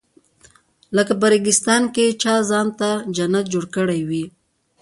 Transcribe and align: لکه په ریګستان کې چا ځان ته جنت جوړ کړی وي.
لکه 0.95 1.13
په 1.19 1.27
ریګستان 1.33 1.83
کې 1.95 2.05
چا 2.21 2.35
ځان 2.49 2.67
ته 2.79 2.89
جنت 3.15 3.45
جوړ 3.53 3.65
کړی 3.75 4.01
وي. 4.09 4.25